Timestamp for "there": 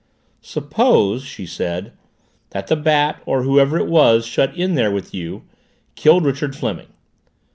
4.73-4.89